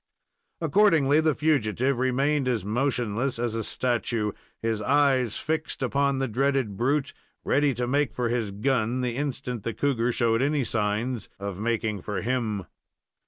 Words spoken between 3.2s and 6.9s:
as a statue, his eyes fixed upon the dreaded